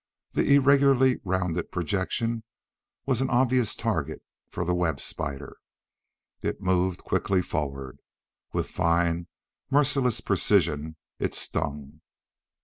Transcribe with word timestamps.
The 0.31 0.55
irregularly 0.55 1.19
rounded 1.23 1.71
projection 1.71 2.43
was 3.05 3.21
an 3.21 3.29
obvious 3.29 3.75
target 3.75 4.23
for 4.49 4.65
the 4.65 4.73
web 4.73 4.99
spider. 4.99 5.57
It 6.41 6.59
moved 6.59 7.03
quickly 7.03 7.43
forward. 7.43 7.99
With 8.51 8.65
fine, 8.67 9.27
merciless 9.69 10.19
precision, 10.19 10.95
it 11.19 11.35
stung. 11.35 12.01